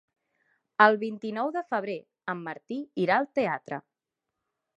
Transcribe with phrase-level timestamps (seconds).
[0.85, 1.99] El vint-i-nou de febrer
[2.35, 3.81] en Martí irà al teatre.